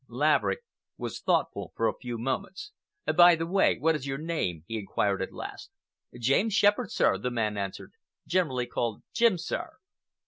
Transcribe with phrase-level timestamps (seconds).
[0.09, 0.61] Laverick
[0.97, 2.71] was thoughtful for a few moments.
[3.05, 5.69] "By the way, what is your name?" he inquired at last.
[6.19, 9.73] "James Shepherd, sir," the man answered,—"generally called Jim, sir."